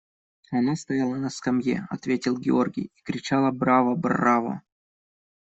[0.51, 4.63] –Она стояла на скамье,– ответил Георгий,– и кричала: «Браво, браво!»